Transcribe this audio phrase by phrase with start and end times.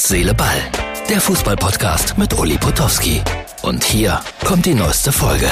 [0.00, 0.56] Herz, Seele, Ball.
[1.10, 3.20] Der Fußballpodcast mit Uli Potowski.
[3.60, 5.44] Und hier kommt die neueste Folge.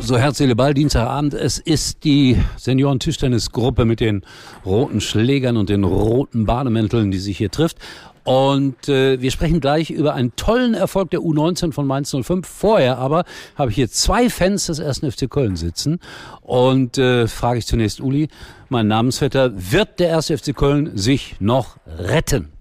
[0.00, 1.34] So, Herz, Seele, Ball, Dienstagabend.
[1.34, 4.22] Es ist die Senioren-Tischtennis-Gruppe mit den
[4.64, 7.76] roten Schlägern und den roten Bademänteln, die sich hier trifft.
[8.24, 12.48] Und äh, wir sprechen gleich über einen tollen Erfolg der U19 von Mainz 05.
[12.48, 13.24] Vorher aber
[13.54, 15.00] habe ich hier zwei Fans des 1.
[15.00, 16.00] FC Köln sitzen.
[16.40, 18.28] Und äh, frage ich zunächst Uli,
[18.70, 20.28] mein Namensvetter, wird der 1.
[20.28, 22.51] FC Köln sich noch retten?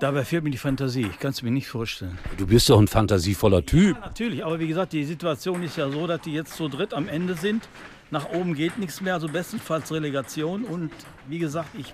[0.00, 1.06] Dabei fehlt mir die Fantasie.
[1.10, 2.18] Ich kann es mir nicht vorstellen.
[2.38, 3.96] Du bist doch ein fantasievoller Typ.
[3.96, 6.94] Ja, natürlich, aber wie gesagt, die Situation ist ja so, dass die jetzt zu dritt
[6.94, 7.68] am Ende sind.
[8.10, 10.64] Nach oben geht nichts mehr, also bestenfalls Relegation.
[10.64, 10.90] Und
[11.28, 11.92] wie gesagt, ich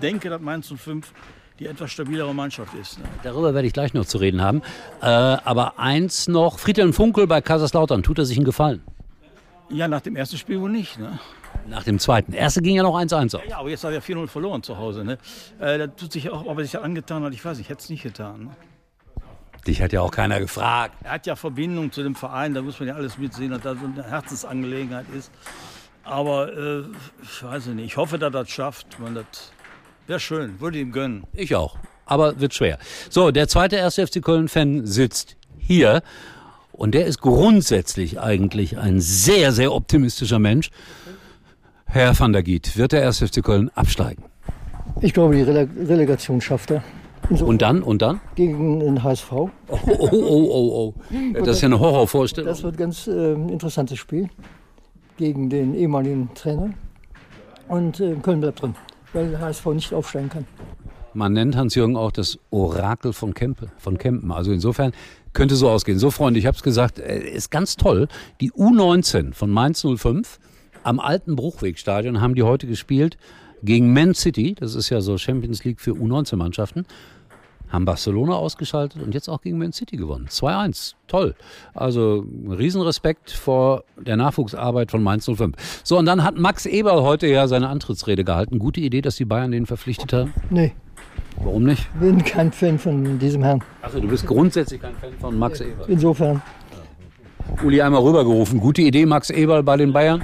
[0.00, 1.12] denke, dass Mainz 05
[1.58, 2.98] die etwas stabilere Mannschaft ist.
[2.98, 3.04] Ne?
[3.22, 4.62] Darüber werde ich gleich noch zu reden haben.
[5.02, 8.82] Äh, aber eins noch, Friedhelm Funkel bei Kaiserslautern, tut er sich einen Gefallen?
[9.68, 10.98] Ja, nach dem ersten Spiel wohl nicht.
[10.98, 11.18] Ne?
[11.66, 12.32] Nach dem zweiten.
[12.32, 13.42] Erste ging ja noch 1-1 auf.
[13.48, 15.04] Ja, aber jetzt hat er 4-0 verloren zu Hause.
[15.04, 15.18] Ne?
[15.58, 17.88] Äh, da tut sich auch, ob er sich angetan hat, ich weiß, ich hätte es
[17.88, 18.44] nicht getan.
[18.44, 18.50] Ne?
[19.66, 20.94] Dich hat ja auch keiner gefragt.
[21.02, 23.78] Er hat ja Verbindung zu dem Verein, da muss man ja alles mitsehen, dass das
[23.82, 25.30] eine Herzensangelegenheit ist.
[26.04, 26.82] Aber äh,
[27.22, 28.98] ich weiß nicht, ich hoffe, dass er das schafft.
[29.00, 29.52] Man das
[30.06, 31.24] Wäre schön, würde ihm gönnen.
[31.32, 31.78] Ich auch.
[32.04, 32.78] Aber wird schwer.
[33.08, 36.02] So, der zweite erste FC Köln-Fan sitzt hier.
[36.72, 40.70] Und der ist grundsätzlich eigentlich ein sehr, sehr optimistischer Mensch.
[41.94, 44.24] Herr van der Giet, wird der erste FC Köln absteigen?
[45.00, 46.82] Ich glaube, die Rele Relegation schafft er.
[47.30, 47.84] So und dann?
[47.84, 48.20] Und dann?
[48.34, 49.30] Gegen den HSV.
[49.32, 50.94] Oh, oh, oh, oh, oh.
[51.44, 52.48] Das ist ja eine Horrorvorstellung.
[52.48, 54.28] Das wird ein ganz äh, interessantes Spiel
[55.18, 56.70] gegen den ehemaligen Trainer.
[57.68, 58.74] Und äh, Köln bleibt drin
[59.12, 60.46] weil der HSV nicht aufsteigen kann.
[61.12, 64.32] Man nennt Hans-Jürgen auch das Orakel von, Kempe, von Kempen.
[64.32, 64.90] Also insofern
[65.32, 66.00] könnte so ausgehen.
[66.00, 68.08] So, Freunde, ich habe es gesagt, äh, ist ganz toll.
[68.40, 70.40] Die U19 von Mainz 05
[70.84, 73.16] am alten Bruchwegstadion haben die heute gespielt
[73.62, 74.54] gegen Man City.
[74.54, 76.86] Das ist ja so Champions League für U19-Mannschaften
[77.74, 80.26] haben Barcelona ausgeschaltet und jetzt auch gegen Man City gewonnen.
[80.30, 80.94] 2-1.
[81.08, 81.34] Toll.
[81.74, 85.56] Also Riesenrespekt vor der Nachwuchsarbeit von Mainz 05.
[85.82, 88.58] So, und dann hat Max Eberl heute ja seine Antrittsrede gehalten.
[88.58, 90.32] Gute Idee, dass die Bayern den verpflichtet haben?
[90.50, 90.72] Nee.
[91.42, 91.88] Warum nicht?
[91.94, 93.62] Ich bin kein Fan von diesem Herrn.
[93.82, 95.86] Achso, du bist grundsätzlich kein Fan von Max Eberl.
[95.88, 96.42] Insofern.
[97.62, 98.60] Uli einmal rübergerufen.
[98.60, 100.22] Gute Idee, Max Eberl bei den Bayern?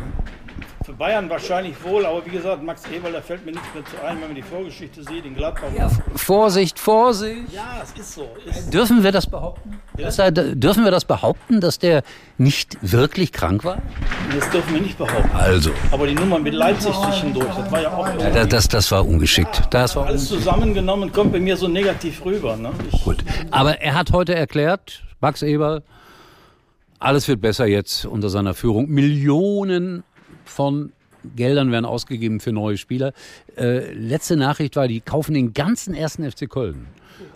[1.01, 4.21] Bayern wahrscheinlich wohl, aber wie gesagt, Max Eberl, da fällt mir nichts mehr zu ein,
[4.21, 5.71] wenn man die Vorgeschichte sieht, in Gladbach.
[5.75, 7.51] Ja, Vorsicht, Vorsicht!
[7.55, 8.29] Ja, es ist so.
[8.45, 9.81] Ist dürfen wir das behaupten?
[9.97, 10.11] Ja.
[10.19, 12.03] Er, dürfen wir das behaupten, dass der
[12.37, 13.81] nicht wirklich krank war?
[14.39, 15.31] Das dürfen wir nicht behaupten.
[15.35, 15.71] Also.
[15.91, 18.07] Aber die Nummer mit Leipzig zwischendurch, das war ja auch.
[18.07, 19.63] Ja, das, das, das, war ungeschickt.
[19.71, 22.59] Das war Alles zusammengenommen kommt bei mir so negativ rüber.
[22.59, 22.73] Ne?
[22.93, 23.25] Ich, Gut.
[23.51, 25.83] Aber er hat heute erklärt, Max Eberl,
[26.99, 28.91] alles wird besser jetzt unter seiner Führung.
[28.91, 30.05] Millionen
[30.45, 30.93] von
[31.37, 33.13] Geldern werden ausgegeben für neue Spieler.
[33.57, 36.87] Äh, letzte Nachricht war, die kaufen den ganzen ersten FC Köln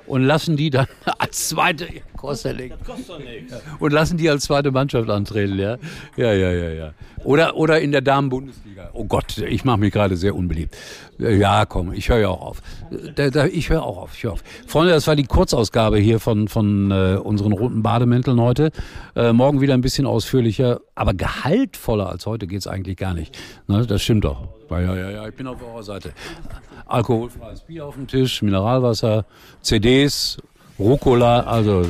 [0.06, 0.86] und lassen die dann
[1.18, 1.86] als zweite
[2.24, 3.54] kostet ja nichts.
[3.78, 5.76] Und lassen die als zweite Mannschaft antreten, ja.
[6.16, 6.92] Ja, ja, ja, ja.
[7.22, 8.90] Oder, oder in der Damen-Bundesliga.
[8.94, 10.74] Oh Gott, ich mache mich gerade sehr unbeliebt.
[11.18, 12.62] Ja, komm, ich höre ja auch auf.
[13.14, 14.44] Da, da, ich höre auch auf, ich höre auf.
[14.66, 18.70] Freunde, das war die Kurzausgabe hier von, von äh, unseren roten Bademänteln heute.
[19.14, 23.36] Äh, morgen wieder ein bisschen ausführlicher, aber gehaltvoller als heute geht's eigentlich gar nicht.
[23.68, 24.48] Ne, das stimmt doch.
[24.70, 26.12] Ja, ja, ja, ich bin auf eurer Seite.
[26.86, 29.24] Alkoholfreies Bier auf dem Tisch, Mineralwasser,
[29.60, 30.38] CDs,
[30.78, 31.86] Rucola, also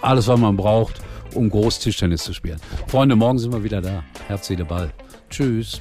[0.00, 1.00] alles, was man braucht,
[1.34, 2.60] um Großtischtennis zu spielen.
[2.86, 4.02] Freunde, morgen sind wir wieder da.
[4.26, 4.90] Herz, Seele, Ball.
[5.28, 5.80] Tschüss.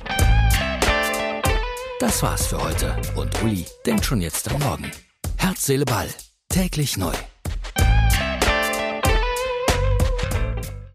[1.99, 2.95] Das war's für heute.
[3.15, 4.91] Und Uli denkt schon jetzt am Morgen.
[5.37, 6.07] Herz, Seele, Ball.
[6.49, 7.13] Täglich neu.